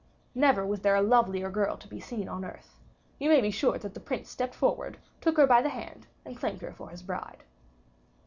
[0.33, 2.79] Never was there a lovelier girl to be seen on earth.
[3.19, 6.35] You may be sure that the Prince stepped forward, took her by the hand, and
[6.35, 7.43] claimed her for his bride.